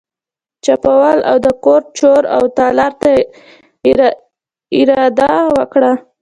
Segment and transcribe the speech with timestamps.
[0.63, 3.11] چپاول او د کور چور او تالا ته
[4.79, 5.91] اراده وکړه.